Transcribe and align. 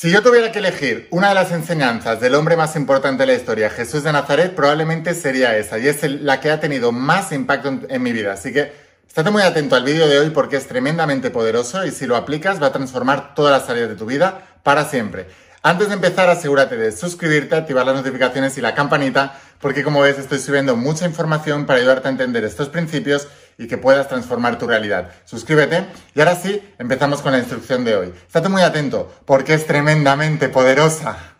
Si 0.00 0.12
yo 0.12 0.22
tuviera 0.22 0.52
que 0.52 0.60
elegir 0.60 1.08
una 1.10 1.30
de 1.30 1.34
las 1.34 1.50
enseñanzas 1.50 2.20
del 2.20 2.36
hombre 2.36 2.56
más 2.56 2.76
importante 2.76 3.24
de 3.24 3.26
la 3.26 3.34
historia, 3.34 3.68
Jesús 3.68 4.04
de 4.04 4.12
Nazaret, 4.12 4.54
probablemente 4.54 5.12
sería 5.12 5.56
esa, 5.56 5.76
y 5.80 5.88
es 5.88 6.04
la 6.04 6.38
que 6.38 6.52
ha 6.52 6.60
tenido 6.60 6.92
más 6.92 7.32
impacto 7.32 7.66
en, 7.66 7.84
en 7.90 8.00
mi 8.00 8.12
vida. 8.12 8.34
Así 8.34 8.52
que 8.52 8.72
estate 9.08 9.32
muy 9.32 9.42
atento 9.42 9.74
al 9.74 9.82
vídeo 9.82 10.06
de 10.06 10.20
hoy 10.20 10.30
porque 10.30 10.56
es 10.56 10.68
tremendamente 10.68 11.30
poderoso 11.30 11.84
y 11.84 11.90
si 11.90 12.06
lo 12.06 12.14
aplicas 12.14 12.62
va 12.62 12.68
a 12.68 12.72
transformar 12.72 13.34
todas 13.34 13.60
las 13.60 13.68
áreas 13.68 13.88
de 13.88 13.96
tu 13.96 14.06
vida 14.06 14.60
para 14.62 14.84
siempre. 14.84 15.26
Antes 15.64 15.88
de 15.88 15.94
empezar, 15.94 16.30
asegúrate 16.30 16.76
de 16.76 16.92
suscribirte, 16.92 17.56
activar 17.56 17.84
las 17.84 17.96
notificaciones 17.96 18.56
y 18.56 18.60
la 18.60 18.76
campanita, 18.76 19.36
porque 19.60 19.82
como 19.82 20.02
ves 20.02 20.16
estoy 20.16 20.38
subiendo 20.38 20.76
mucha 20.76 21.06
información 21.06 21.66
para 21.66 21.80
ayudarte 21.80 22.06
a 22.06 22.12
entender 22.12 22.44
estos 22.44 22.68
principios 22.68 23.26
y 23.58 23.66
que 23.66 23.76
puedas 23.76 24.08
transformar 24.08 24.58
tu 24.58 24.66
realidad. 24.66 25.10
Suscríbete 25.24 25.86
y 26.14 26.20
ahora 26.20 26.36
sí, 26.36 26.62
empezamos 26.78 27.20
con 27.20 27.32
la 27.32 27.38
instrucción 27.38 27.84
de 27.84 27.96
hoy. 27.96 28.14
Estate 28.26 28.48
muy 28.48 28.62
atento 28.62 29.12
porque 29.26 29.54
es 29.54 29.66
tremendamente 29.66 30.48
poderosa. 30.48 31.37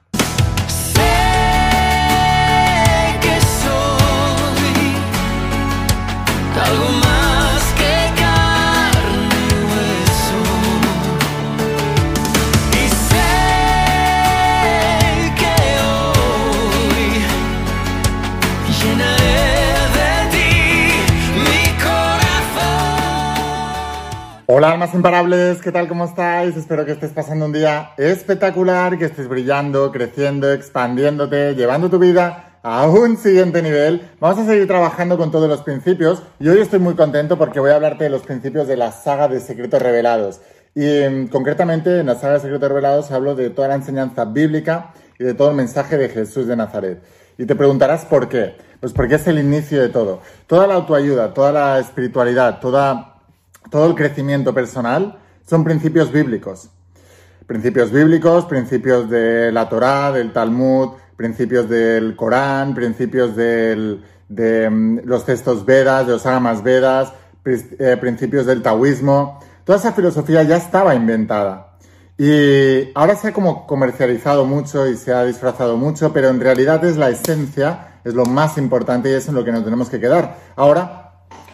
Hola 24.59 24.73
almas 24.73 24.93
imparables, 24.93 25.63
¿qué 25.63 25.71
tal? 25.71 25.87
¿Cómo 25.87 26.05
estáis? 26.05 26.57
Espero 26.57 26.85
que 26.85 26.91
estés 26.91 27.13
pasando 27.13 27.45
un 27.45 27.53
día 27.53 27.93
espectacular, 27.97 28.99
que 28.99 29.05
estés 29.05 29.29
brillando, 29.29 29.93
creciendo, 29.93 30.53
expandiéndote, 30.53 31.55
llevando 31.55 31.89
tu 31.89 32.01
vida 32.01 32.59
a 32.65 32.89
un 32.89 33.17
siguiente 33.17 33.63
nivel. 33.63 34.11
Vamos 34.19 34.41
a 34.41 34.47
seguir 34.47 34.67
trabajando 34.67 35.17
con 35.17 35.31
todos 35.31 35.49
los 35.49 35.63
principios 35.63 36.25
y 36.41 36.49
hoy 36.49 36.59
estoy 36.59 36.81
muy 36.81 36.97
contento 36.97 37.39
porque 37.39 37.61
voy 37.61 37.71
a 37.71 37.77
hablarte 37.77 38.03
de 38.03 38.11
los 38.11 38.23
principios 38.23 38.67
de 38.67 38.77
la 38.77 38.91
saga 38.91 39.29
de 39.29 39.39
secretos 39.39 39.81
revelados. 39.81 40.41
Y 40.75 41.09
mm, 41.09 41.29
concretamente 41.29 42.01
en 42.01 42.07
la 42.07 42.17
saga 42.17 42.35
de 42.35 42.41
secretos 42.41 42.69
revelados 42.69 43.13
hablo 43.13 43.37
de 43.37 43.51
toda 43.51 43.69
la 43.69 43.77
enseñanza 43.77 44.25
bíblica 44.25 44.93
y 45.21 45.23
de 45.23 45.35
todo 45.35 45.51
el 45.51 45.55
mensaje 45.55 45.97
de 45.97 46.09
Jesús 46.09 46.49
de 46.49 46.57
Nazaret. 46.57 47.01
Y 47.39 47.47
te 47.47 47.55
preguntarás 47.55 48.07
por 48.07 48.29
qué. 48.29 48.57
Pues 48.81 48.93
porque 48.93 49.15
es 49.15 49.27
el 49.29 49.39
inicio 49.39 49.81
de 49.81 49.89
todo. 49.89 50.21
Toda 50.49 50.67
la 50.67 50.75
autoayuda, 50.75 51.33
toda 51.33 51.53
la 51.53 51.79
espiritualidad, 51.79 52.59
toda 52.59 53.18
todo 53.71 53.87
el 53.87 53.95
crecimiento 53.95 54.55
personal 54.55 55.19
son 55.47 55.65
principios 55.65 56.13
bíblicos. 56.13 56.71
Principios 57.47 57.91
bíblicos, 57.91 58.45
principios 58.45 59.09
de 59.09 59.51
la 59.53 59.69
Torá, 59.69 60.13
del 60.13 60.33
Talmud, 60.33 60.91
principios 61.17 61.69
del 61.69 62.15
Corán, 62.15 62.75
principios 62.75 63.35
de 63.35 64.01
mm, 64.71 64.99
los 65.05 65.25
textos 65.25 65.65
Vedas, 65.65 66.07
de 66.07 66.13
los 66.13 66.27
Agamas 66.27 66.63
Vedas, 66.63 67.13
eh, 67.45 67.97
principios 67.99 68.47
del 68.47 68.63
taoísmo. 68.63 69.41
Toda 69.65 69.79
esa 69.79 69.93
filosofía 69.93 70.43
ya 70.43 70.57
estaba 70.57 70.95
inventada. 70.95 71.77
Y 72.19 72.91
ahora 72.95 73.15
se 73.15 73.29
ha 73.29 73.33
como 73.33 73.67
comercializado 73.67 74.45
mucho 74.45 74.89
y 74.89 74.97
se 74.97 75.13
ha 75.13 75.25
disfrazado 75.25 75.77
mucho, 75.77 76.13
pero 76.13 76.29
en 76.29 76.41
realidad 76.41 76.85
es 76.85 76.97
la 76.97 77.09
esencia, 77.11 78.01
es 78.05 78.13
lo 78.13 78.27
más 78.27 78.59
importante 78.59 79.09
y 79.09 79.15
es 79.15 79.29
en 79.29 79.37
lo 79.37 79.45
que 79.45 79.53
nos 79.53 79.65
tenemos 79.65 79.89
que 79.89 80.01
quedar. 80.01 80.37
Ahora, 80.57 80.98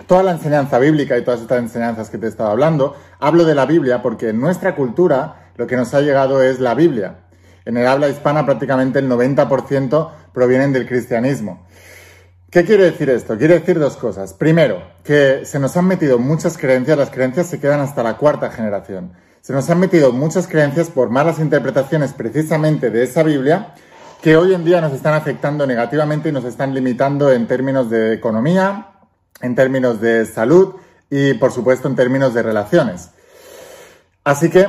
toda 0.07 0.23
la 0.23 0.33
enseñanza 0.33 0.79
bíblica 0.79 1.17
y 1.17 1.23
todas 1.23 1.41
estas 1.41 1.59
enseñanzas 1.59 2.11
que 2.11 2.19
te 2.19 2.27
he 2.27 2.29
estado 2.29 2.51
hablando, 2.51 2.97
hablo 3.19 3.45
de 3.45 3.55
la 3.55 3.67
Biblia 3.67 4.03
porque 4.03 4.31
en 4.31 4.41
nuestra 4.41 4.75
cultura 4.75 5.51
lo 5.57 5.67
que 5.67 5.77
nos 5.77 5.95
ha 5.95 6.01
llegado 6.01 6.43
es 6.43 6.61
la 6.61 6.75
Biblia. 6.75 7.21
En 7.65 7.77
el 7.77 7.87
habla 7.87 8.09
hispana 8.09 8.45
prácticamente 8.45 8.99
el 8.99 9.09
90% 9.09 10.11
provienen 10.33 10.73
del 10.73 10.87
cristianismo. 10.87 11.67
¿Qué 12.51 12.65
quiere 12.65 12.85
decir 12.85 13.11
esto? 13.11 13.37
Quiere 13.37 13.59
decir 13.59 13.79
dos 13.81 13.97
cosas. 13.97 14.33
Primero, 14.33 14.81
que 15.03 15.45
se 15.45 15.59
nos 15.59 15.77
han 15.77 15.87
metido 15.87 16.19
muchas 16.19 16.57
creencias, 16.57 16.97
las 16.97 17.11
creencias 17.11 17.47
se 17.49 17.59
quedan 17.59 17.81
hasta 17.81 18.03
la 18.03 18.17
cuarta 18.17 18.51
generación. 18.51 19.13
Se 19.41 19.53
nos 19.53 19.69
han 19.71 19.81
metido 19.81 20.13
muchas 20.13 20.47
creencias 20.47 20.89
por 20.89 21.11
malas 21.11 21.39
interpretaciones 21.39 22.13
precisamente 22.13 22.91
de 22.91 23.03
esa 23.03 23.23
Biblia 23.23 23.75
que 24.23 24.37
hoy 24.37 24.55
en 24.55 24.65
día 24.65 24.81
nos 24.81 24.93
están 24.93 25.15
afectando 25.15 25.67
negativamente 25.67 26.29
y 26.29 26.33
nos 26.33 26.45
están 26.45 26.73
limitando 26.75 27.31
en 27.31 27.47
términos 27.47 27.91
de 27.91 28.15
economía, 28.15 28.94
en 29.41 29.55
términos 29.55 30.01
de 30.01 30.27
salud 30.27 30.77
y, 31.11 31.35
por 31.35 31.53
supuesto, 31.53 31.89
en 31.89 31.97
términos 31.97 32.35
de 32.35 32.43
relaciones. 32.43 33.11
Así 34.25 34.51
que 34.51 34.67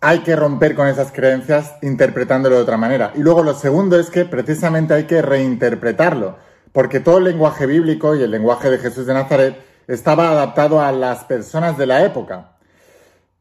hay 0.00 0.18
que 0.18 0.36
romper 0.36 0.74
con 0.74 0.86
esas 0.86 1.12
creencias 1.12 1.76
interpretándolo 1.80 2.56
de 2.56 2.62
otra 2.62 2.76
manera. 2.76 3.12
Y 3.14 3.20
luego 3.20 3.42
lo 3.42 3.54
segundo 3.54 3.98
es 3.98 4.10
que 4.10 4.26
precisamente 4.26 4.92
hay 4.92 5.04
que 5.04 5.22
reinterpretarlo, 5.22 6.36
porque 6.72 7.00
todo 7.00 7.18
el 7.18 7.24
lenguaje 7.24 7.64
bíblico 7.66 8.14
y 8.14 8.22
el 8.22 8.30
lenguaje 8.30 8.70
de 8.70 8.78
Jesús 8.78 9.06
de 9.06 9.14
Nazaret 9.14 9.56
estaba 9.86 10.30
adaptado 10.30 10.80
a 10.82 10.92
las 10.92 11.24
personas 11.24 11.78
de 11.78 11.86
la 11.86 12.04
época, 12.04 12.50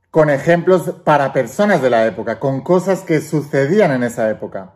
con 0.10 0.30
ejemplos 0.30 0.94
para 1.04 1.34
personas 1.34 1.82
de 1.82 1.90
la 1.90 2.06
época, 2.06 2.40
con 2.40 2.62
cosas 2.62 3.02
que 3.02 3.20
sucedían 3.20 3.92
en 3.92 4.04
esa 4.04 4.30
época. 4.30 4.72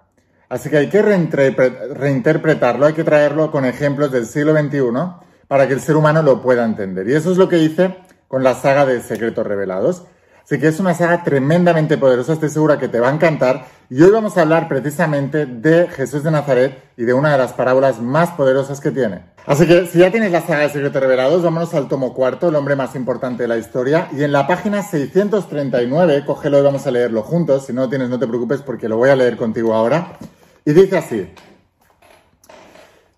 Así 0.49 0.69
que 0.69 0.77
hay 0.77 0.89
que 0.89 1.01
reinterpretarlo, 1.01 2.85
hay 2.85 2.93
que 2.93 3.03
traerlo 3.03 3.51
con 3.51 3.65
ejemplos 3.65 4.11
del 4.11 4.25
siglo 4.25 4.53
XXI 4.53 5.26
para 5.47 5.67
que 5.67 5.73
el 5.73 5.81
ser 5.81 5.95
humano 5.95 6.21
lo 6.21 6.41
pueda 6.41 6.65
entender. 6.65 7.07
Y 7.07 7.13
eso 7.13 7.31
es 7.31 7.37
lo 7.37 7.47
que 7.47 7.59
hice 7.59 7.95
con 8.27 8.43
la 8.43 8.55
saga 8.55 8.85
de 8.85 9.01
Secretos 9.01 9.45
Revelados. 9.45 10.03
Así 10.47 10.59
que 10.59 10.67
es 10.67 10.79
una 10.79 10.93
saga 10.93 11.23
tremendamente 11.23 11.97
poderosa, 11.97 12.31
estoy 12.31 12.47
segura 12.47 12.79
que 12.79 12.87
te 12.87 13.01
va 13.01 13.09
a 13.09 13.13
encantar. 13.13 13.65
Y 13.89 14.01
hoy 14.01 14.11
vamos 14.11 14.37
a 14.37 14.43
hablar 14.43 14.69
precisamente 14.69 15.45
de 15.45 15.89
Jesús 15.89 16.23
de 16.23 16.31
Nazaret 16.31 16.81
y 16.95 17.03
de 17.03 17.13
una 17.13 17.33
de 17.33 17.37
las 17.37 17.51
parábolas 17.51 18.01
más 18.01 18.31
poderosas 18.31 18.79
que 18.79 18.91
tiene. 18.91 19.25
Así 19.45 19.67
que 19.67 19.87
si 19.87 19.99
ya 19.99 20.09
tienes 20.09 20.31
la 20.31 20.39
saga 20.39 20.59
de 20.59 20.69
Secretos 20.69 21.01
Revelados, 21.01 21.43
vámonos 21.43 21.73
al 21.73 21.89
tomo 21.89 22.13
cuarto, 22.13 22.47
el 22.47 22.55
hombre 22.55 22.77
más 22.77 22.95
importante 22.95 23.43
de 23.43 23.49
la 23.49 23.57
historia. 23.57 24.07
Y 24.13 24.23
en 24.23 24.31
la 24.31 24.47
página 24.47 24.83
639, 24.83 26.23
cógelo 26.25 26.59
y 26.59 26.61
vamos 26.61 26.87
a 26.87 26.91
leerlo 26.91 27.23
juntos. 27.23 27.65
Si 27.65 27.73
no 27.73 27.81
lo 27.81 27.89
tienes, 27.89 28.09
no 28.09 28.17
te 28.17 28.27
preocupes 28.27 28.61
porque 28.61 28.87
lo 28.87 28.95
voy 28.95 29.09
a 29.09 29.17
leer 29.17 29.35
contigo 29.35 29.73
ahora. 29.73 30.17
Y 30.63 30.71
dice 30.71 30.97
así. 30.97 31.29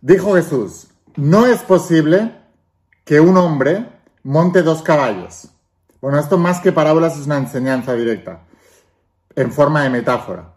Dijo 0.01 0.33
Jesús, 0.33 0.88
no 1.15 1.45
es 1.45 1.61
posible 1.61 2.35
que 3.05 3.19
un 3.19 3.37
hombre 3.37 3.87
monte 4.23 4.61
dos 4.61 4.81
caballos. 4.81 5.49
Bueno, 6.01 6.19
esto 6.19 6.37
más 6.37 6.61
que 6.61 6.71
parábolas 6.71 7.17
es 7.17 7.25
una 7.25 7.37
enseñanza 7.37 7.93
directa, 7.93 8.43
en 9.35 9.51
forma 9.51 9.83
de 9.83 9.89
metáfora. 9.89 10.53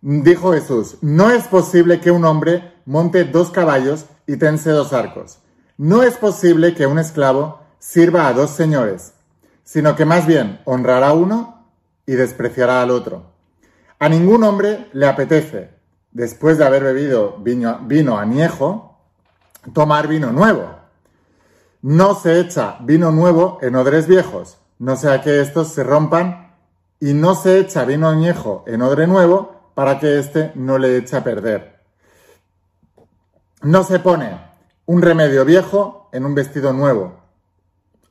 Dijo 0.00 0.52
Jesús, 0.52 0.96
no 1.02 1.30
es 1.30 1.46
posible 1.46 2.00
que 2.00 2.10
un 2.10 2.24
hombre 2.24 2.72
monte 2.86 3.24
dos 3.24 3.50
caballos 3.50 4.06
y 4.26 4.36
tense 4.36 4.70
dos 4.70 4.92
arcos. 4.92 5.38
No 5.76 6.02
es 6.02 6.16
posible 6.16 6.74
que 6.74 6.86
un 6.86 6.98
esclavo 6.98 7.60
sirva 7.78 8.26
a 8.26 8.32
dos 8.32 8.50
señores, 8.50 9.12
sino 9.62 9.94
que 9.94 10.04
más 10.04 10.26
bien 10.26 10.60
honrará 10.64 11.08
a 11.08 11.12
uno 11.12 11.66
y 12.06 12.12
despreciará 12.12 12.82
al 12.82 12.90
otro. 12.90 13.30
A 13.98 14.08
ningún 14.08 14.42
hombre 14.44 14.88
le 14.92 15.06
apetece, 15.06 15.70
después 16.10 16.58
de 16.58 16.64
haber 16.64 16.82
bebido 16.82 17.36
vino, 17.38 17.80
vino 17.82 18.18
añejo, 18.18 18.89
tomar 19.72 20.08
vino 20.08 20.32
nuevo. 20.32 20.76
No 21.82 22.14
se 22.14 22.40
echa 22.40 22.76
vino 22.80 23.10
nuevo 23.10 23.58
en 23.62 23.74
odres 23.76 24.06
viejos, 24.06 24.58
no 24.78 24.96
sea 24.96 25.22
que 25.22 25.40
estos 25.40 25.68
se 25.68 25.82
rompan, 25.82 26.50
y 27.00 27.14
no 27.14 27.34
se 27.34 27.58
echa 27.58 27.84
vino 27.84 28.08
añejo 28.08 28.62
en 28.66 28.82
odre 28.82 29.06
nuevo 29.06 29.72
para 29.74 29.98
que 29.98 30.18
éste 30.18 30.52
no 30.54 30.76
le 30.76 30.98
eche 30.98 31.16
a 31.16 31.24
perder. 31.24 31.80
No 33.62 33.82
se 33.82 33.98
pone 33.98 34.38
un 34.84 35.00
remedio 35.00 35.44
viejo 35.44 36.10
en 36.12 36.26
un 36.26 36.34
vestido 36.34 36.72
nuevo. 36.74 37.18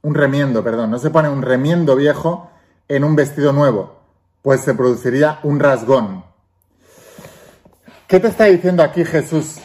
Un 0.01 0.15
remiendo, 0.15 0.63
perdón, 0.63 0.89
no 0.89 0.97
se 0.97 1.11
pone 1.11 1.29
un 1.29 1.43
remiendo 1.43 1.95
viejo 1.95 2.49
en 2.87 3.03
un 3.03 3.15
vestido 3.15 3.53
nuevo, 3.53 3.99
pues 4.41 4.61
se 4.61 4.73
produciría 4.73 5.39
un 5.43 5.59
rasgón. 5.59 6.23
¿Qué 8.07 8.19
te 8.19 8.29
está 8.29 8.45
diciendo 8.45 8.81
aquí 8.81 9.05
Jesús 9.05 9.59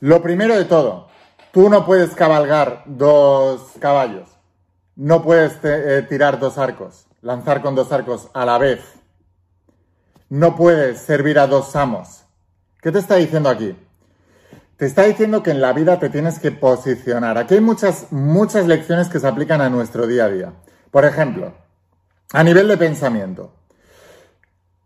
lo 0.00 0.22
primero 0.22 0.56
de 0.56 0.64
todo, 0.64 1.08
tú 1.52 1.68
no 1.68 1.86
puedes 1.86 2.14
cabalgar 2.14 2.82
dos 2.86 3.72
caballos, 3.78 4.28
no 4.94 5.22
puedes 5.22 5.58
eh, 5.62 6.04
tirar 6.08 6.38
dos 6.38 6.58
arcos, 6.58 7.06
lanzar 7.22 7.62
con 7.62 7.74
dos 7.74 7.92
arcos 7.92 8.28
a 8.34 8.44
la 8.44 8.58
vez, 8.58 8.80
no 10.28 10.56
puedes 10.56 11.00
servir 11.00 11.38
a 11.38 11.46
dos 11.46 11.74
amos. 11.76 12.24
¿Qué 12.82 12.92
te 12.92 12.98
está 12.98 13.16
diciendo 13.16 13.48
aquí? 13.48 13.76
Te 14.76 14.84
está 14.84 15.04
diciendo 15.04 15.42
que 15.42 15.50
en 15.50 15.60
la 15.60 15.72
vida 15.72 15.98
te 15.98 16.10
tienes 16.10 16.38
que 16.38 16.52
posicionar. 16.52 17.38
Aquí 17.38 17.54
hay 17.54 17.60
muchas, 17.60 18.12
muchas 18.12 18.66
lecciones 18.66 19.08
que 19.08 19.18
se 19.18 19.26
aplican 19.26 19.60
a 19.62 19.70
nuestro 19.70 20.06
día 20.06 20.26
a 20.26 20.28
día. 20.28 20.52
Por 20.90 21.06
ejemplo, 21.06 21.54
a 22.32 22.44
nivel 22.44 22.68
de 22.68 22.76
pensamiento. 22.76 23.54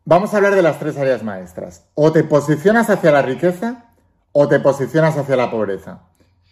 Vamos 0.05 0.33
a 0.33 0.37
hablar 0.37 0.55
de 0.55 0.63
las 0.63 0.79
tres 0.79 0.97
áreas 0.97 1.23
maestras. 1.23 1.87
O 1.95 2.13
te 2.13 2.23
posicionas 2.23 2.89
hacia 2.89 3.11
la 3.11 3.23
riqueza, 3.23 3.90
o 4.33 4.49
te 4.49 4.61
posicionas 4.61 5.17
hacia 5.17 5.37
la 5.37 5.51
pobreza. 5.51 6.01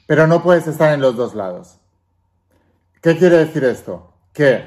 Pero 0.06 0.26
no 0.26 0.42
puedes 0.42 0.66
estar 0.66 0.92
en 0.92 1.00
los 1.00 1.16
dos 1.16 1.34
lados. 1.34 1.78
¿Qué 3.00 3.16
quiere 3.16 3.38
decir 3.38 3.64
esto? 3.64 4.12
Que 4.32 4.66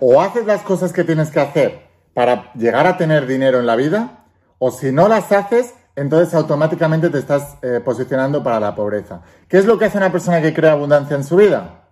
o 0.00 0.20
haces 0.20 0.46
las 0.46 0.62
cosas 0.62 0.92
que 0.92 1.04
tienes 1.04 1.30
que 1.30 1.40
hacer 1.40 1.90
para 2.14 2.52
llegar 2.54 2.86
a 2.86 2.96
tener 2.96 3.26
dinero 3.26 3.60
en 3.60 3.66
la 3.66 3.76
vida, 3.76 4.24
o 4.58 4.70
si 4.70 4.90
no 4.90 5.08
las 5.08 5.30
haces, 5.30 5.74
entonces 5.94 6.34
automáticamente 6.34 7.10
te 7.10 7.18
estás 7.18 7.56
eh, 7.62 7.80
posicionando 7.84 8.42
para 8.42 8.58
la 8.58 8.74
pobreza. 8.74 9.20
¿Qué 9.48 9.58
es 9.58 9.66
lo 9.66 9.78
que 9.78 9.84
hace 9.84 9.98
una 9.98 10.10
persona 10.10 10.40
que 10.40 10.54
crea 10.54 10.72
abundancia 10.72 11.16
en 11.16 11.24
su 11.24 11.36
vida? 11.36 11.82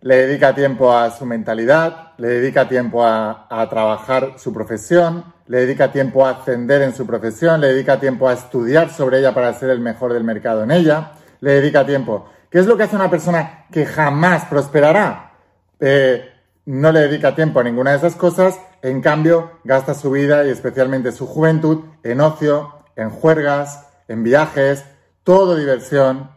Le 0.00 0.26
dedica 0.26 0.54
tiempo 0.54 0.92
a 0.92 1.10
su 1.10 1.26
mentalidad, 1.26 2.12
le 2.16 2.28
dedica 2.28 2.68
tiempo 2.68 3.04
a, 3.04 3.46
a 3.50 3.68
trabajar 3.68 4.34
su 4.38 4.52
profesión, 4.52 5.24
le 5.48 5.58
dedica 5.58 5.92
tiempo 5.92 6.26
a 6.26 6.30
ascender 6.30 6.82
en 6.82 6.94
su 6.94 7.06
profesión, 7.06 7.60
le 7.60 7.68
dedica 7.68 8.00
tiempo 8.00 8.28
a 8.28 8.32
estudiar 8.32 8.90
sobre 8.90 9.18
ella 9.18 9.34
para 9.34 9.52
ser 9.54 9.70
el 9.70 9.80
mejor 9.80 10.12
del 10.12 10.24
mercado 10.24 10.64
en 10.64 10.70
ella, 10.70 11.12
le 11.40 11.52
dedica 11.52 11.86
tiempo. 11.86 12.28
¿Qué 12.50 12.58
es 12.58 12.66
lo 12.66 12.76
que 12.76 12.84
hace 12.84 12.96
una 12.96 13.10
persona 13.10 13.66
que 13.70 13.86
jamás 13.86 14.44
prosperará? 14.46 15.32
Eh, 15.78 16.28
no 16.66 16.90
le 16.90 17.00
dedica 17.00 17.34
tiempo 17.34 17.60
a 17.60 17.64
ninguna 17.64 17.92
de 17.92 17.98
esas 17.98 18.16
cosas, 18.16 18.58
en 18.82 19.00
cambio 19.00 19.52
gasta 19.64 19.94
su 19.94 20.10
vida 20.10 20.44
y 20.44 20.50
especialmente 20.50 21.12
su 21.12 21.26
juventud 21.26 21.84
en 22.02 22.20
ocio, 22.20 22.84
en 22.96 23.10
juergas, 23.10 23.86
en 24.08 24.22
viajes, 24.24 24.84
todo 25.22 25.56
diversión, 25.56 26.30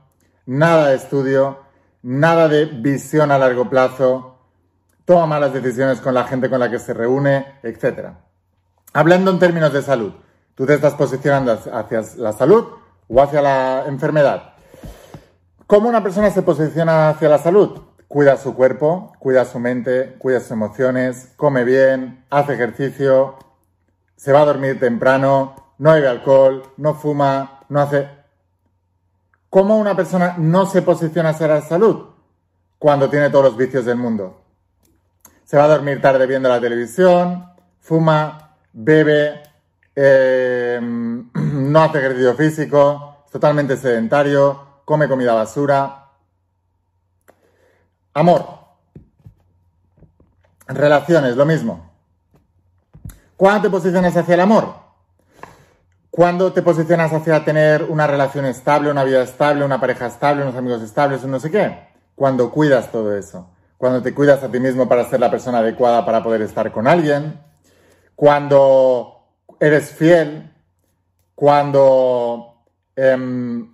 nada 0.45 0.89
de 0.89 0.95
estudio, 0.95 1.59
nada 2.01 2.47
de 2.47 2.65
visión 2.65 3.31
a 3.31 3.37
largo 3.37 3.69
plazo, 3.69 4.37
toma 5.05 5.25
malas 5.25 5.53
decisiones 5.53 6.01
con 6.01 6.13
la 6.13 6.25
gente 6.25 6.49
con 6.49 6.59
la 6.59 6.69
que 6.69 6.79
se 6.79 6.93
reúne, 6.93 7.59
etc. 7.63 8.09
Hablando 8.93 9.29
en 9.29 9.39
términos 9.39 9.71
de 9.71 9.83
salud, 9.83 10.13
tú 10.55 10.65
te 10.65 10.73
estás 10.73 10.95
posicionando 10.95 11.51
hacia 11.51 12.01
la 12.17 12.33
salud 12.33 12.65
o 13.07 13.21
hacia 13.21 13.41
la 13.41 13.85
enfermedad. 13.85 14.53
¿Cómo 15.67 15.87
una 15.87 16.01
persona 16.01 16.31
se 16.31 16.41
posiciona 16.41 17.09
hacia 17.09 17.29
la 17.29 17.37
salud? 17.37 17.81
Cuida 18.07 18.37
su 18.37 18.55
cuerpo, 18.55 19.13
cuida 19.19 19.45
su 19.45 19.59
mente, 19.59 20.15
cuida 20.17 20.39
sus 20.39 20.49
emociones, 20.49 21.33
come 21.35 21.63
bien, 21.63 22.25
hace 22.31 22.53
ejercicio, 22.55 23.37
se 24.15 24.31
va 24.31 24.41
a 24.41 24.45
dormir 24.45 24.79
temprano, 24.79 25.73
no 25.77 25.93
bebe 25.93 26.07
alcohol, 26.07 26.63
no 26.77 26.95
fuma, 26.95 27.59
no 27.69 27.81
hace... 27.81 28.09
¿Cómo 29.51 29.77
una 29.77 29.95
persona 29.95 30.35
no 30.39 30.65
se 30.65 30.81
posiciona 30.81 31.29
hacia 31.29 31.47
la 31.47 31.61
salud? 31.61 32.07
Cuando 32.79 33.09
tiene 33.11 33.29
todos 33.29 33.45
los 33.45 33.57
vicios 33.57 33.85
del 33.85 33.97
mundo. 33.97 34.41
Se 35.45 35.57
va 35.57 35.65
a 35.65 35.69
dormir 35.69 36.01
tarde 36.01 36.25
viendo 36.25 36.49
la 36.49 36.59
televisión, 36.59 37.45
fuma, 37.79 38.48
bebe, 38.73 39.43
eh, 39.95 40.79
no 41.33 41.83
hace 41.83 41.99
ejercicio 41.99 42.35
físico, 42.35 43.23
es 43.25 43.31
totalmente 43.31 43.77
sedentario, 43.77 44.81
come 44.85 45.07
comida 45.07 45.33
basura. 45.33 46.07
Amor. 48.13 48.59
Relaciones, 50.67 51.35
lo 51.35 51.45
mismo. 51.45 51.89
¿Cuándo 53.35 53.61
te 53.61 53.69
posicionas 53.69 54.17
hacia 54.17 54.33
el 54.33 54.41
amor? 54.41 54.73
¿Cuándo 56.11 56.51
te 56.51 56.61
posicionas 56.61 57.13
hacia 57.13 57.45
tener 57.45 57.83
una 57.83 58.05
relación 58.05 58.45
estable, 58.45 58.91
una 58.91 59.03
vida 59.03 59.21
estable, 59.21 59.63
una 59.63 59.79
pareja 59.79 60.07
estable, 60.07 60.41
unos 60.41 60.55
amigos 60.55 60.81
estables, 60.81 61.23
un 61.23 61.31
no 61.31 61.39
sé 61.39 61.49
qué? 61.49 61.87
Cuando 62.15 62.51
cuidas 62.51 62.91
todo 62.91 63.15
eso. 63.15 63.49
Cuando 63.77 64.01
te 64.01 64.13
cuidas 64.13 64.43
a 64.43 64.51
ti 64.51 64.59
mismo 64.59 64.89
para 64.89 65.09
ser 65.09 65.21
la 65.21 65.31
persona 65.31 65.59
adecuada 65.59 66.05
para 66.05 66.21
poder 66.21 66.41
estar 66.41 66.71
con 66.71 66.87
alguien. 66.87 67.39
Cuando 68.19 69.15
eres 69.61 69.91
fiel. 69.91 70.51
Cuando 71.35 72.65
em, 72.93 73.73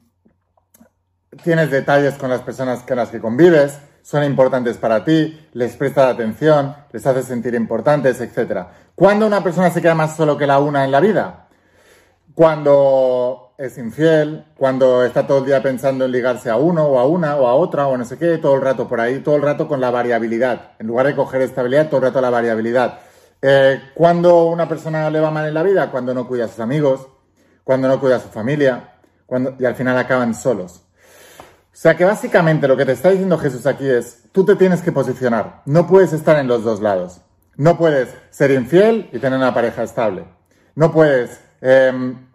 tienes 1.44 1.72
detalles 1.72 2.14
con 2.14 2.30
las 2.30 2.42
personas 2.42 2.84
con 2.84 2.98
las 2.98 3.10
que 3.10 3.20
convives, 3.20 3.80
son 4.04 4.24
importantes 4.24 4.78
para 4.78 5.04
ti, 5.04 5.48
les 5.54 5.76
prestas 5.76 6.14
atención, 6.14 6.76
les 6.92 7.08
haces 7.08 7.26
sentir 7.26 7.56
importantes, 7.56 8.22
etc. 8.22 8.68
¿Cuándo 8.94 9.26
una 9.26 9.44
persona 9.44 9.72
se 9.72 9.82
queda 9.82 9.96
más 9.96 10.16
solo 10.16 10.38
que 10.38 10.46
la 10.46 10.60
una 10.60 10.86
en 10.86 10.92
la 10.92 11.00
vida? 11.00 11.48
Cuando 12.36 13.56
es 13.58 13.80
infiel, 13.80 14.46
cuando 14.56 15.04
está 15.04 15.26
todo 15.26 15.40
el 15.40 15.46
día 15.46 15.64
pensando 15.64 16.06
en 16.06 16.12
ligarse 16.12 16.52
a 16.52 16.58
uno 16.58 16.86
o 16.86 17.00
a 17.00 17.08
una 17.08 17.36
o 17.38 17.48
a 17.48 17.56
otra 17.56 17.88
o 17.88 17.98
no 17.98 18.06
sé 18.06 18.20
qué, 18.20 18.38
todo 18.38 18.54
el 18.54 18.62
rato 18.62 18.88
por 18.88 19.02
ahí, 19.02 19.22
todo 19.22 19.38
el 19.38 19.42
rato 19.42 19.68
con 19.68 19.82
la 19.82 19.90
variabilidad. 19.90 20.74
En 20.78 20.86
lugar 20.86 21.08
de 21.08 21.16
coger 21.16 21.42
estabilidad, 21.42 21.88
todo 21.88 21.98
el 21.98 22.04
rato 22.04 22.22
la 22.22 22.30
variabilidad. 22.30 23.00
Eh, 23.48 23.92
cuando 23.94 24.46
una 24.46 24.68
persona 24.68 25.08
le 25.12 25.20
va 25.20 25.30
mal 25.30 25.48
en 25.48 25.54
la 25.54 25.62
vida, 25.62 25.92
cuando 25.92 26.16
no 26.16 26.28
cuida 26.28 26.46
a 26.46 26.48
sus 26.48 26.60
amigos, 26.62 27.08
cuando 27.64 27.88
no 27.88 28.00
cuida 28.00 28.16
a 28.16 28.20
su 28.20 28.30
familia, 28.30 28.96
cuando, 29.28 29.54
y 29.60 29.66
al 29.66 29.76
final 29.76 29.96
acaban 30.00 30.34
solos. 30.34 30.82
O 31.38 31.78
sea 31.78 31.96
que 31.96 32.06
básicamente 32.06 32.68
lo 32.68 32.76
que 32.76 32.86
te 32.86 32.94
está 32.94 33.12
diciendo 33.12 33.38
Jesús 33.38 33.68
aquí 33.68 33.88
es, 33.88 34.24
tú 34.32 34.44
te 34.46 34.56
tienes 34.56 34.82
que 34.82 34.92
posicionar, 34.92 35.62
no 35.68 35.86
puedes 35.86 36.12
estar 36.12 36.40
en 36.40 36.48
los 36.48 36.64
dos 36.64 36.82
lados. 36.82 37.22
No 37.56 37.78
puedes 37.78 38.10
ser 38.32 38.50
infiel 38.50 39.12
y 39.14 39.20
tener 39.20 39.38
una 39.38 39.54
pareja 39.54 39.84
estable. 39.84 40.26
No 40.74 40.92
puedes 40.92 41.40
em, 41.62 42.28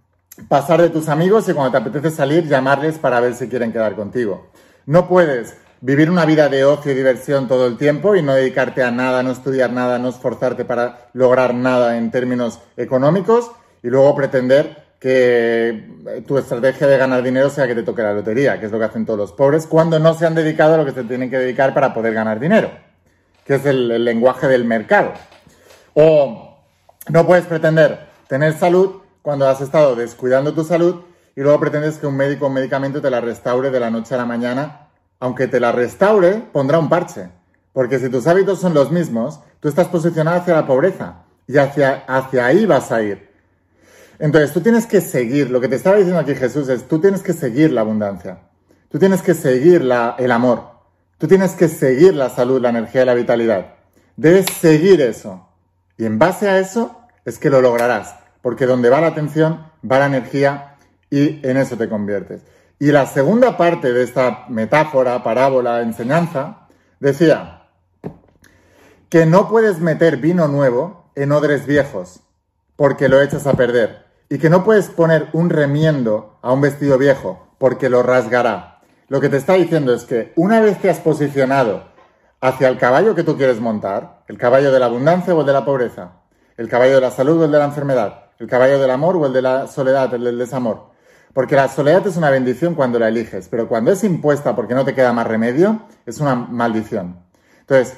pasar 0.48 0.80
de 0.80 0.90
tus 0.90 1.08
amigos 1.08 1.48
y 1.48 1.54
cuando 1.54 1.72
te 1.72 1.78
apetece 1.78 2.14
salir 2.14 2.46
llamarles 2.46 3.00
para 3.00 3.18
ver 3.18 3.34
si 3.34 3.48
quieren 3.48 3.72
quedar 3.72 3.96
contigo. 3.96 4.52
No 4.86 5.08
puedes 5.08 5.56
vivir 5.80 6.10
una 6.10 6.24
vida 6.26 6.48
de 6.48 6.64
ocio 6.64 6.92
y 6.92 6.94
diversión 6.94 7.48
todo 7.48 7.66
el 7.66 7.76
tiempo 7.76 8.14
y 8.14 8.22
no 8.22 8.34
dedicarte 8.34 8.82
a 8.82 8.90
nada, 8.90 9.22
no 9.22 9.30
estudiar 9.30 9.72
nada, 9.72 9.98
no 9.98 10.08
esforzarte 10.08 10.64
para 10.64 11.08
lograr 11.14 11.54
nada 11.54 11.96
en 11.96 12.10
términos 12.10 12.60
económicos 12.76 13.50
y 13.82 13.88
luego 13.88 14.14
pretender 14.14 14.90
que 15.00 16.22
tu 16.26 16.36
estrategia 16.36 16.86
de 16.86 16.98
ganar 16.98 17.22
dinero 17.22 17.48
sea 17.48 17.66
que 17.66 17.74
te 17.74 17.82
toque 17.82 18.02
la 18.02 18.12
lotería, 18.12 18.60
que 18.60 18.66
es 18.66 18.72
lo 18.72 18.78
que 18.78 18.84
hacen 18.84 19.06
todos 19.06 19.18
los 19.18 19.32
pobres, 19.32 19.66
cuando 19.66 19.98
no 19.98 20.12
se 20.12 20.26
han 20.26 20.34
dedicado 20.34 20.74
a 20.74 20.76
lo 20.76 20.84
que 20.84 20.92
se 20.92 21.04
tienen 21.04 21.30
que 21.30 21.38
dedicar 21.38 21.72
para 21.72 21.94
poder 21.94 22.12
ganar 22.12 22.38
dinero, 22.38 22.70
que 23.46 23.54
es 23.54 23.64
el, 23.64 24.04
lenguaje 24.04 24.46
del 24.46 24.66
mercado. 24.66 25.14
O 25.94 26.58
no 27.08 27.26
puedes 27.26 27.46
pretender 27.46 28.08
tener 28.28 28.52
salud 28.52 29.00
cuando 29.22 29.48
has 29.48 29.62
estado 29.62 29.96
descuidando 29.96 30.52
tu 30.52 30.64
salud 30.64 31.00
y 31.34 31.40
luego 31.40 31.58
pretendes 31.58 31.96
que 31.96 32.06
un 32.06 32.16
médico 32.16 32.44
o 32.44 32.48
un 32.48 32.54
medicamento 32.54 33.00
te 33.00 33.10
la 33.10 33.22
restaure 33.22 33.70
de 33.70 33.80
la 33.80 33.90
noche 33.90 34.14
a 34.14 34.18
la 34.18 34.26
mañana. 34.26 34.89
Aunque 35.20 35.46
te 35.46 35.60
la 35.60 35.70
restaure, 35.70 36.42
pondrá 36.52 36.78
un 36.78 36.88
parche. 36.88 37.28
Porque 37.72 37.98
si 37.98 38.08
tus 38.08 38.26
hábitos 38.26 38.60
son 38.60 38.74
los 38.74 38.90
mismos, 38.90 39.40
tú 39.60 39.68
estás 39.68 39.86
posicionado 39.88 40.40
hacia 40.40 40.54
la 40.54 40.66
pobreza 40.66 41.22
y 41.46 41.58
hacia, 41.58 42.04
hacia 42.06 42.46
ahí 42.46 42.66
vas 42.66 42.90
a 42.90 43.02
ir. 43.02 43.30
Entonces, 44.18 44.52
tú 44.52 44.60
tienes 44.60 44.86
que 44.86 45.00
seguir, 45.00 45.50
lo 45.50 45.60
que 45.60 45.68
te 45.68 45.76
estaba 45.76 45.96
diciendo 45.96 46.20
aquí 46.20 46.34
Jesús 46.34 46.68
es, 46.68 46.86
tú 46.86 47.00
tienes 47.00 47.22
que 47.22 47.32
seguir 47.32 47.72
la 47.72 47.80
abundancia, 47.80 48.38
tú 48.90 48.98
tienes 48.98 49.22
que 49.22 49.32
seguir 49.32 49.80
el 49.80 50.30
amor, 50.30 50.64
tú 51.16 51.26
tienes 51.26 51.52
que 51.52 51.68
seguir 51.68 52.14
la 52.14 52.28
salud, 52.28 52.60
la 52.60 52.68
energía 52.68 53.02
y 53.02 53.06
la 53.06 53.14
vitalidad. 53.14 53.74
Debes 54.16 54.46
seguir 54.60 55.00
eso. 55.00 55.48
Y 55.96 56.04
en 56.04 56.18
base 56.18 56.48
a 56.48 56.58
eso 56.58 57.00
es 57.24 57.38
que 57.38 57.48
lo 57.48 57.62
lograrás, 57.62 58.14
porque 58.42 58.66
donde 58.66 58.90
va 58.90 59.00
la 59.00 59.06
atención, 59.06 59.66
va 59.90 60.00
la 60.00 60.06
energía 60.06 60.76
y 61.08 61.40
en 61.46 61.56
eso 61.56 61.76
te 61.76 61.88
conviertes. 61.88 62.42
Y 62.82 62.92
la 62.92 63.04
segunda 63.04 63.58
parte 63.58 63.92
de 63.92 64.02
esta 64.02 64.46
metáfora, 64.48 65.22
parábola, 65.22 65.82
enseñanza, 65.82 66.66
decía 66.98 67.68
que 69.10 69.26
no 69.26 69.50
puedes 69.50 69.80
meter 69.80 70.16
vino 70.16 70.48
nuevo 70.48 71.12
en 71.14 71.30
odres 71.32 71.66
viejos, 71.66 72.20
porque 72.76 73.10
lo 73.10 73.20
echas 73.20 73.46
a 73.46 73.52
perder 73.52 74.06
y 74.30 74.38
que 74.38 74.48
no 74.48 74.64
puedes 74.64 74.88
poner 74.88 75.28
un 75.34 75.50
remiendo 75.50 76.38
a 76.40 76.54
un 76.54 76.62
vestido 76.62 76.96
viejo 76.96 77.54
porque 77.58 77.90
lo 77.90 78.02
rasgará. 78.02 78.80
Lo 79.08 79.20
que 79.20 79.28
te 79.28 79.36
está 79.36 79.54
diciendo 79.54 79.92
es 79.92 80.04
que 80.04 80.32
una 80.36 80.62
vez 80.62 80.78
que 80.78 80.88
has 80.88 81.00
posicionado 81.00 81.84
hacia 82.40 82.68
el 82.68 82.78
caballo 82.78 83.14
que 83.14 83.24
tú 83.24 83.36
quieres 83.36 83.60
montar, 83.60 84.22
el 84.26 84.38
caballo 84.38 84.72
de 84.72 84.78
la 84.78 84.86
abundancia 84.86 85.34
o 85.34 85.40
el 85.40 85.46
de 85.46 85.52
la 85.52 85.66
pobreza, 85.66 86.12
el 86.56 86.70
caballo 86.70 86.94
de 86.94 87.02
la 87.02 87.10
salud 87.10 87.42
o 87.42 87.44
el 87.44 87.52
de 87.52 87.58
la 87.58 87.66
enfermedad, 87.66 88.30
el 88.38 88.46
caballo 88.46 88.78
del 88.80 88.90
amor 88.90 89.16
o 89.16 89.26
el 89.26 89.34
de 89.34 89.42
la 89.42 89.66
soledad, 89.66 90.14
el 90.14 90.24
del 90.24 90.38
desamor. 90.38 90.89
Porque 91.32 91.56
la 91.56 91.68
soledad 91.68 92.06
es 92.06 92.16
una 92.16 92.30
bendición 92.30 92.74
cuando 92.74 92.98
la 92.98 93.08
eliges, 93.08 93.48
pero 93.48 93.68
cuando 93.68 93.92
es 93.92 94.02
impuesta 94.02 94.56
porque 94.56 94.74
no 94.74 94.84
te 94.84 94.94
queda 94.94 95.12
más 95.12 95.26
remedio, 95.26 95.82
es 96.06 96.18
una 96.18 96.34
maldición. 96.34 97.20
Entonces, 97.60 97.96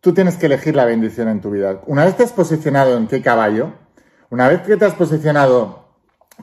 tú 0.00 0.12
tienes 0.12 0.36
que 0.36 0.46
elegir 0.46 0.74
la 0.74 0.84
bendición 0.84 1.28
en 1.28 1.40
tu 1.40 1.50
vida. 1.50 1.80
Una 1.86 2.04
vez 2.04 2.16
te 2.16 2.24
has 2.24 2.32
posicionado 2.32 2.96
en 2.96 3.06
qué 3.06 3.22
caballo, 3.22 3.72
una 4.30 4.48
vez 4.48 4.62
que 4.62 4.76
te 4.76 4.84
has 4.84 4.94
posicionado 4.94 5.86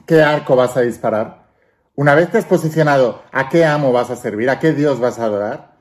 qué 0.06 0.22
arco 0.22 0.56
vas 0.56 0.76
a 0.76 0.80
disparar, 0.80 1.44
una 1.94 2.14
vez 2.14 2.30
te 2.30 2.38
has 2.38 2.44
posicionado 2.44 3.22
a 3.30 3.48
qué 3.48 3.64
amo 3.64 3.92
vas 3.92 4.10
a 4.10 4.16
servir, 4.16 4.50
a 4.50 4.58
qué 4.58 4.72
Dios 4.72 5.00
vas 5.00 5.18
a 5.18 5.24
adorar, 5.24 5.76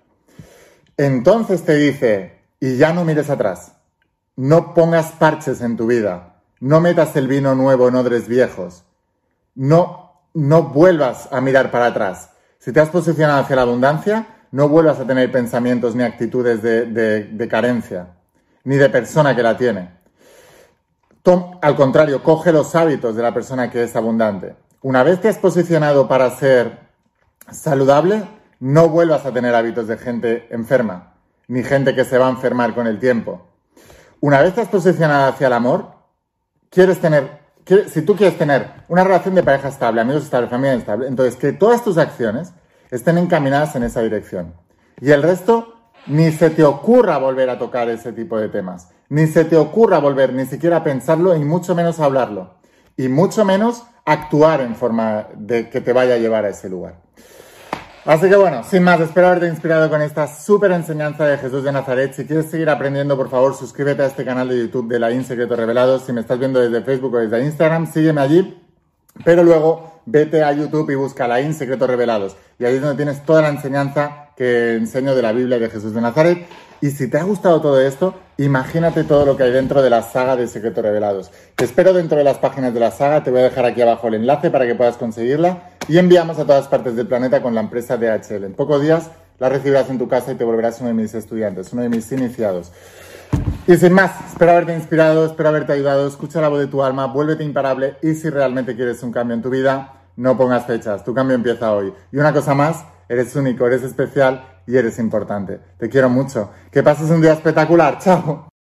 entonces 0.97 1.63
te 1.63 1.75
dice, 1.75 2.39
y 2.59 2.77
ya 2.77 2.93
no 2.93 3.03
mires 3.03 3.29
atrás, 3.29 3.73
no 4.35 4.73
pongas 4.73 5.11
parches 5.13 5.61
en 5.61 5.77
tu 5.77 5.87
vida, 5.87 6.41
no 6.59 6.81
metas 6.81 7.15
el 7.15 7.27
vino 7.27 7.55
nuevo 7.55 7.87
en 7.87 7.95
odres 7.95 8.27
viejos, 8.27 8.83
no, 9.55 10.02
no 10.33 10.63
vuelvas 10.63 11.29
a 11.31 11.41
mirar 11.41 11.71
para 11.71 11.87
atrás. 11.87 12.29
Si 12.59 12.71
te 12.71 12.79
has 12.79 12.89
posicionado 12.89 13.41
hacia 13.41 13.55
la 13.55 13.63
abundancia, 13.63 14.27
no 14.51 14.69
vuelvas 14.69 14.99
a 14.99 15.07
tener 15.07 15.31
pensamientos 15.31 15.95
ni 15.95 16.03
actitudes 16.03 16.61
de 16.61 17.47
carencia, 17.49 18.07
ni 18.63 18.77
de 18.77 18.89
persona 18.89 19.35
que 19.35 19.43
la 19.43 19.57
tiene 19.57 20.03
al 21.25 21.75
contrario, 21.75 22.21
coge 22.21 22.51
los 22.51 22.75
hábitos 22.75 23.15
de 23.15 23.23
la 23.23 23.33
persona 23.33 23.69
que 23.69 23.83
es 23.83 23.95
abundante. 23.95 24.55
Una 24.81 25.03
vez 25.03 25.21
te 25.21 25.29
has 25.29 25.37
posicionado 25.37 26.07
para 26.07 26.29
ser 26.31 26.79
saludable, 27.49 28.23
no 28.59 28.89
vuelvas 28.89 29.25
a 29.25 29.31
tener 29.31 29.55
hábitos 29.55 29.87
de 29.87 29.97
gente 29.97 30.47
enferma, 30.51 31.13
ni 31.47 31.63
gente 31.63 31.95
que 31.95 32.03
se 32.03 32.17
va 32.17 32.27
a 32.27 32.31
enfermar 32.31 32.73
con 32.73 32.87
el 32.87 32.99
tiempo. 32.99 33.47
una 34.19 34.41
vez 34.41 34.53
te 34.53 34.61
has 34.61 34.69
posicionado 34.69 35.29
hacia 35.29 35.47
el 35.47 35.53
amor, 35.53 35.91
quieres 36.69 36.99
tener, 36.99 37.39
si 37.65 38.01
tú 38.01 38.15
quieres 38.15 38.37
tener 38.37 38.71
una 38.87 39.03
relación 39.03 39.35
de 39.35 39.43
pareja 39.43 39.69
estable, 39.69 40.01
amigos 40.01 40.23
estables, 40.23 40.49
familia 40.49 40.73
estable, 40.75 41.07
entonces 41.07 41.35
que 41.35 41.53
todas 41.53 41.83
tus 41.83 41.97
acciones 41.97 42.53
estén 42.91 43.17
encaminadas 43.17 43.75
en 43.75 43.83
esa 43.83 44.01
dirección. 44.01 44.53
Y 45.01 45.11
el 45.11 45.23
resto, 45.23 45.75
ni 46.07 46.31
se 46.31 46.49
te 46.49 46.63
ocurra 46.63 47.17
volver 47.17 47.49
a 47.49 47.57
tocar 47.57 47.89
ese 47.89 48.11
tipo 48.13 48.37
de 48.37 48.49
temas, 48.49 48.89
ni 49.09 49.27
se 49.27 49.45
te 49.45 49.55
ocurra 49.55 49.99
volver 49.99 50.33
ni 50.33 50.45
siquiera 50.45 50.77
a 50.77 50.83
pensarlo 50.83 51.35
y 51.35 51.43
mucho 51.43 51.75
menos 51.75 51.99
a 51.99 52.05
hablarlo, 52.05 52.55
y 52.97 53.07
mucho 53.07 53.45
menos 53.45 53.83
actuar 54.05 54.61
en 54.61 54.75
forma 54.75 55.27
de 55.35 55.69
que 55.69 55.81
te 55.81 55.93
vaya 55.93 56.15
a 56.15 56.17
llevar 56.17 56.45
a 56.45 56.49
ese 56.49 56.69
lugar. 56.69 56.95
Así 58.05 58.27
que 58.27 58.35
bueno, 58.35 58.65
sin 58.65 58.83
más, 58.83 58.99
espero 58.99 59.27
haberte 59.27 59.47
inspirado 59.47 59.89
con 59.89 60.01
esta 60.01 60.27
súper 60.27 60.71
enseñanza 60.71 61.25
de 61.25 61.37
Jesús 61.37 61.63
de 61.63 61.71
Nazaret. 61.71 62.13
Si 62.13 62.25
quieres 62.25 62.51
seguir 62.51 62.69
aprendiendo, 62.69 63.15
por 63.15 63.29
favor, 63.29 63.55
suscríbete 63.55 64.01
a 64.01 64.07
este 64.07 64.25
canal 64.25 64.49
de 64.49 64.59
YouTube 64.59 64.89
de 64.89 64.99
la 64.99 65.09
Secretos 65.23 65.57
Revelados. 65.57 66.03
Si 66.03 66.11
me 66.11 66.19
estás 66.19 66.37
viendo 66.37 66.59
desde 66.59 66.83
Facebook 66.83 67.13
o 67.13 67.19
desde 67.19 67.45
Instagram, 67.45 67.89
sígueme 67.89 68.19
allí. 68.19 68.61
Pero 69.23 69.43
luego 69.45 70.01
vete 70.05 70.43
a 70.43 70.51
YouTube 70.51 70.89
y 70.89 70.95
busca 70.95 71.29
la 71.29 71.53
Secretos 71.53 71.87
Revelados. 71.87 72.35
Y 72.59 72.65
ahí 72.65 72.75
es 72.75 72.81
donde 72.81 72.97
tienes 72.97 73.23
toda 73.23 73.41
la 73.41 73.47
enseñanza 73.47 74.31
que 74.35 74.75
enseño 74.75 75.15
de 75.15 75.21
la 75.21 75.31
Biblia 75.31 75.57
de 75.57 75.69
Jesús 75.69 75.93
de 75.93 76.01
Nazaret. 76.01 76.45
Y 76.83 76.91
si 76.91 77.07
te 77.07 77.17
ha 77.17 77.23
gustado 77.23 77.61
todo 77.61 77.79
esto, 77.79 78.13
imagínate 78.35 79.05
todo 79.05 79.25
lo 79.25 79.37
que 79.37 79.43
hay 79.43 79.53
dentro 79.53 79.81
de 79.81 79.89
la 79.89 80.01
saga 80.01 80.35
de 80.35 80.47
Secretos 80.47 80.83
Revelados. 80.83 81.31
Te 81.55 81.63
espero 81.63 81.93
dentro 81.93 82.17
de 82.17 82.25
las 82.25 82.39
páginas 82.39 82.73
de 82.73 82.81
la 82.81 82.91
saga, 82.91 83.23
te 83.23 83.31
voy 83.31 83.39
a 83.39 83.43
dejar 83.43 83.63
aquí 83.63 83.81
abajo 83.81 84.09
el 84.09 84.15
enlace 84.15 84.51
para 84.51 84.67
que 84.67 84.75
puedas 84.75 84.97
conseguirla 84.97 85.69
y 85.87 85.97
enviamos 85.97 86.39
a 86.39 86.45
todas 86.45 86.67
partes 86.67 86.97
del 86.97 87.07
planeta 87.07 87.41
con 87.41 87.55
la 87.55 87.61
empresa 87.61 87.95
DHL. 87.95 88.43
En 88.43 88.53
pocos 88.53 88.81
días 88.81 89.11
la 89.39 89.47
recibirás 89.47 89.89
en 89.89 89.97
tu 89.97 90.09
casa 90.09 90.33
y 90.33 90.35
te 90.35 90.43
volverás 90.43 90.81
uno 90.81 90.89
de 90.89 90.95
mis 90.95 91.13
estudiantes, 91.13 91.71
uno 91.71 91.83
de 91.83 91.87
mis 91.87 92.11
iniciados. 92.11 92.73
Y 93.65 93.77
sin 93.77 93.93
más, 93.93 94.11
espero 94.27 94.51
haberte 94.51 94.75
inspirado, 94.75 95.25
espero 95.25 95.47
haberte 95.47 95.71
ayudado, 95.71 96.05
escucha 96.05 96.41
la 96.41 96.49
voz 96.49 96.59
de 96.59 96.67
tu 96.67 96.83
alma, 96.83 97.05
vuélvete 97.05 97.45
imparable 97.45 97.95
y 98.01 98.13
si 98.13 98.29
realmente 98.29 98.75
quieres 98.75 99.01
un 99.03 99.13
cambio 99.13 99.35
en 99.37 99.41
tu 99.41 99.49
vida, 99.49 100.01
no 100.17 100.35
pongas 100.35 100.65
fechas, 100.65 101.05
tu 101.05 101.13
cambio 101.13 101.35
empieza 101.35 101.71
hoy. 101.71 101.93
Y 102.11 102.17
una 102.17 102.33
cosa 102.33 102.53
más, 102.53 102.83
eres 103.07 103.33
único, 103.37 103.65
eres 103.65 103.83
especial 103.83 104.52
y 104.67 104.77
eres 104.77 104.99
importante. 104.99 105.59
Te 105.77 105.89
quiero 105.89 106.09
mucho. 106.09 106.51
Que 106.71 106.83
pases 106.83 107.09
un 107.09 107.21
día 107.21 107.33
espectacular. 107.33 107.97
Chao. 107.99 108.52